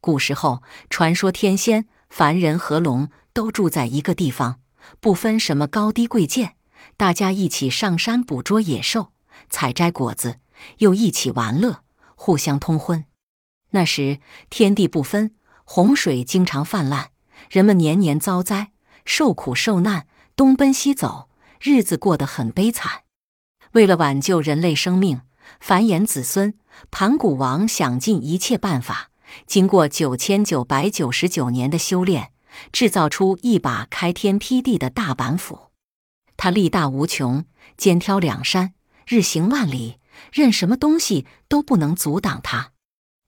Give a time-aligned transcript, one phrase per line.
[0.00, 4.60] 古时候传说天仙、凡人和龙都住在一个地方，
[4.98, 6.56] 不分什么高低贵贱，
[6.96, 9.12] 大家一起上山捕捉野兽、
[9.48, 10.38] 采摘果子，
[10.78, 11.82] 又一起玩乐，
[12.14, 13.04] 互相通婚。
[13.70, 14.18] 那时
[14.48, 15.34] 天地不分，
[15.64, 17.10] 洪水经常泛滥，
[17.50, 18.72] 人们年年遭灾，
[19.04, 21.28] 受苦受难，东奔西走，
[21.60, 23.02] 日子过得很悲惨。
[23.72, 25.20] 为了挽救人类生命，
[25.60, 26.54] 繁衍子孙，
[26.90, 29.10] 盘古王想尽一切办法，
[29.46, 32.32] 经过九千九百九十九年的修炼，
[32.72, 35.70] 制造出一把开天辟地的大板斧。
[36.36, 37.44] 他力大无穷，
[37.76, 38.72] 肩挑两山，
[39.06, 39.98] 日行万里，
[40.32, 42.72] 任什么东西都不能阻挡他。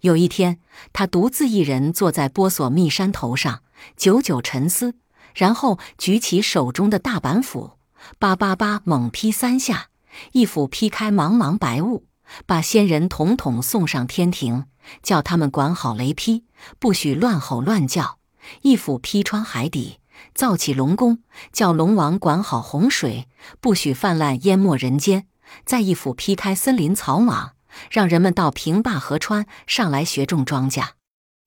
[0.00, 0.60] 有一天，
[0.92, 3.62] 他独自一人坐在波索密山头上，
[3.96, 4.94] 久久沉思，
[5.34, 7.72] 然后举起手中的大板斧，
[8.18, 9.88] 叭叭叭猛劈三下，
[10.32, 12.06] 一斧劈开茫茫白雾，
[12.46, 14.66] 把仙人统统送上天庭，
[15.02, 16.44] 叫他们管好雷劈，
[16.78, 18.18] 不许乱吼乱叫；
[18.62, 19.98] 一斧劈穿海底，
[20.34, 21.18] 造起龙宫，
[21.52, 23.28] 叫龙王管好洪水，
[23.60, 25.22] 不许泛滥淹没人间；
[25.64, 27.52] 再一斧劈开森林草莽。
[27.90, 30.88] 让人们到平坝河川上来学种庄稼，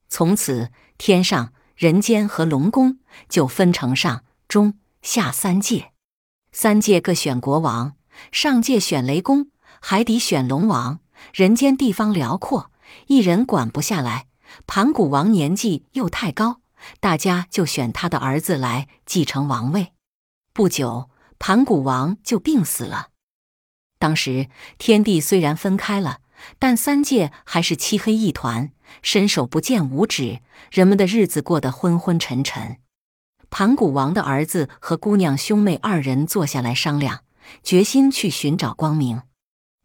[0.08, 5.92] 从此天上、人间和龙宫就分成上、中、下三界，
[6.54, 7.96] 三界各选国王，
[8.32, 11.00] 上界选雷公，海底选龙王，
[11.34, 12.72] 人间地方辽阔，
[13.08, 14.28] 一人管不下来。
[14.68, 16.62] 盘古王年纪又太高，
[17.00, 19.94] 大家就选他的儿子来继承王位。
[20.54, 23.08] 不久，盘古王就病死了。
[23.98, 26.20] 当时天地虽然分开了，
[26.60, 32.78] 但三界还是漆黑一团，伸手不见五指，人们的日子过得昏昏沉沉。
[33.50, 37.24] 盘古王的儿子和姑娘兄妹二人坐下来商量，
[37.64, 39.22] 决心去寻找光明。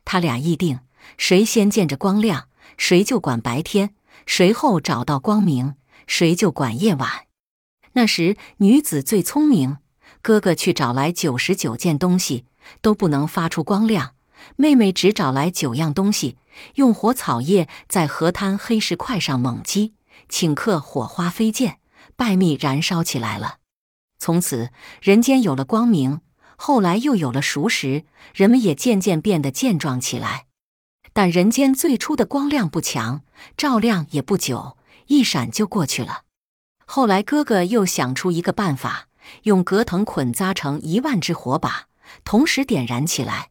[0.07, 0.81] 他俩议定，
[1.19, 3.89] 谁先见着光亮，谁就管白天；
[4.25, 5.75] 谁后找到光明，
[6.07, 7.27] 谁就管夜晚。
[7.93, 9.77] 那时女子最聪明，
[10.23, 12.47] 哥哥去找来九十九件东西。
[12.81, 14.15] 都不能发出光亮。
[14.57, 16.37] 妹妹只找来九样东西，
[16.75, 19.95] 用火草叶在河滩黑石块上猛击，
[20.29, 21.79] 顷刻火花飞溅，
[22.17, 23.59] 败蜜燃烧起来了。
[24.19, 24.71] 从此
[25.01, 26.21] 人间有了光明，
[26.57, 30.47] 后来又有了熟食，人们也渐渐变得健壮起来。
[31.13, 33.23] 但人间最初的光亮不强，
[33.57, 36.23] 照亮也不久，一闪就过去了。
[36.85, 39.09] 后来哥哥又想出一个办法，
[39.43, 41.87] 用葛藤捆扎成一万只火把。
[42.25, 43.51] 同时点燃起来，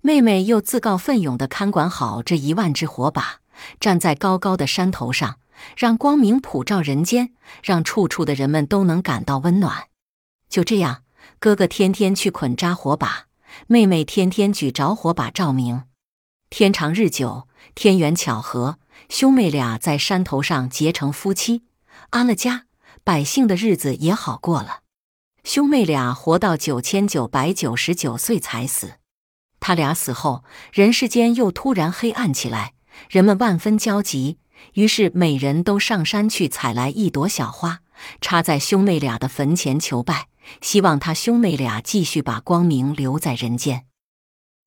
[0.00, 3.40] 妹妹又自告奋勇地看管好这一万只火把，
[3.78, 5.38] 站在高高的山头上，
[5.76, 9.88] 让光明普照人间，让处处的人们都能感到温暖。
[10.48, 11.02] 就这样，
[11.38, 13.26] 哥哥天天去捆扎火把，
[13.66, 15.84] 妹妹天天举着火把照明。
[16.50, 18.78] 天长日久，天缘巧合，
[19.08, 21.64] 兄妹俩在山头上结成夫妻，
[22.10, 22.66] 安了家，
[23.02, 24.80] 百姓的日子也好过了。
[25.44, 28.94] 兄妹俩活到九千九百九十九岁才死。
[29.58, 32.74] 他俩死后，人世间又突然黑暗起来，
[33.08, 34.38] 人们万分焦急，
[34.74, 37.80] 于是每人都上山去采来一朵小花，
[38.20, 40.28] 插在兄妹俩的坟前求拜，
[40.60, 43.86] 希望他兄妹俩继续把光明留在人间。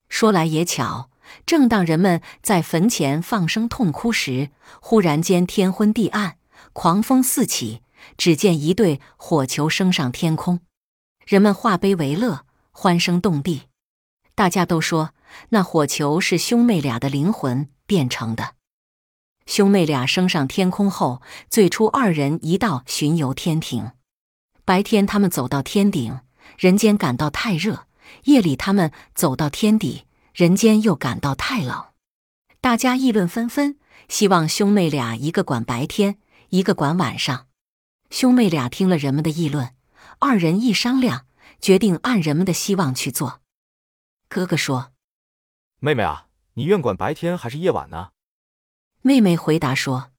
[0.10, 1.10] 说来也巧，
[1.46, 6.38] 正当人们在坟前放声痛哭时，忽然间天昏地暗，
[6.74, 7.82] 狂风四起。
[8.18, 10.60] 只见一对火球升上天空，
[11.26, 13.64] 人们化悲为乐，欢声动地。
[14.36, 15.16] 大家都说
[15.50, 18.54] 那火球是兄妹俩的灵魂变成的。
[19.48, 23.92] 兄妹俩升上天空后，最初二人一道巡游天庭。
[24.66, 26.20] 白天他们走到天顶，
[26.58, 27.86] 人间感到太热；
[28.24, 31.90] 夜里他们走到天底，人间又感到太冷。
[32.62, 33.78] 大家议论纷纷，
[34.10, 36.18] 希望兄妹俩一个管白天，
[36.50, 37.46] 一个管晚上。
[38.10, 39.76] 兄妹俩听了人们的议论，
[40.18, 41.28] 二人一商量，
[41.62, 43.42] 决定按人们的希望去做。
[44.28, 44.94] 哥哥说
[45.80, 48.10] ：“妹妹啊，你愿管白天还是夜晚呢？”
[49.04, 50.10] 妹妹回答说：“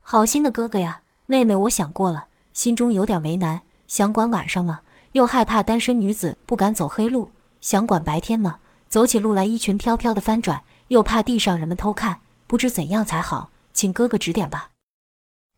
[0.00, 2.27] 好心的哥哥呀，妹妹我想过了，
[2.58, 4.82] 心中有点为难，想管晚上了，
[5.12, 14.72] 又害怕单身女子不敢走黑路；想管白天了，走起路来衣裙飘飘的翻转，又怕地上人们偷看，不知怎样才好，请哥哥指点吧。”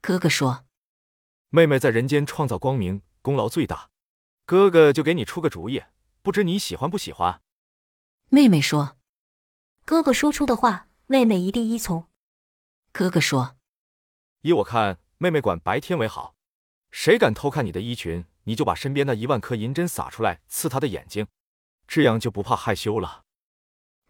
[0.03, 0.67] 哥哥说。
[1.49, 3.89] 妹妹在人间创造光明，功劳最大。
[4.45, 5.83] 哥哥就给你出个主意，
[6.21, 7.41] 不知你喜欢不喜欢？
[8.29, 8.99] 妹妹说
[9.87, 12.09] ：“哥哥说出的话，妹妹一定依从。”
[12.93, 13.57] 哥哥说
[14.45, 16.35] ：“依我看，妹妹管白天为好。
[16.91, 21.27] 谁敢偷看你的衣裙，你就把身边那一万颗银针撒出来，刺他的眼睛，
[21.87, 23.23] 这样就不怕害羞了。”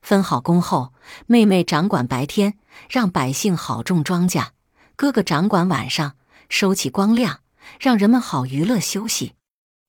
[0.03, 0.95] 分好工后，
[1.27, 4.49] 妹妹掌管白天，让百姓好种庄稼。
[4.97, 6.17] 哥哥掌管晚上，
[6.49, 7.41] 收起光亮，
[7.79, 9.35] 让人们好娱乐休息。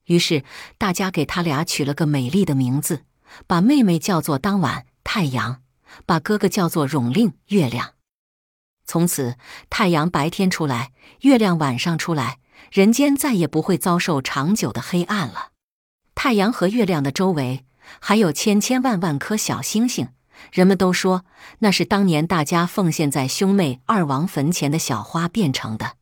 [0.07, 0.43] 于是
[0.77, 3.05] 大家给他俩取了个美丽的名字，
[3.47, 5.63] 把妹妹叫做当晚太阳，
[6.05, 7.93] 把哥哥叫做永令月亮。
[8.83, 9.37] 从此，
[9.69, 10.91] 太阳白天出来，
[11.21, 12.39] 月亮晚上出来，
[12.71, 15.51] 人间再也不会遭受长久的黑暗了。
[16.13, 17.65] 太阳和月亮的周围
[17.99, 20.09] 还有千千万万颗小星星，
[20.51, 21.25] 人们都说
[21.59, 26.00] 那是当年大家奉献在兄妹二王坟前的小花变成的。